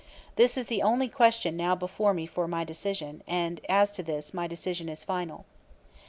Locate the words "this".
0.35-0.57, 4.01-4.33